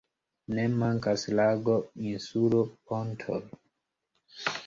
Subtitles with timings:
[0.59, 1.75] Ne mankas lago,
[2.13, 3.41] insulo, pontoj.